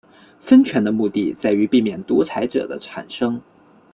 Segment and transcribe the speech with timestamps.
[0.39, 3.39] 分权的目的在于避免独裁者的产生。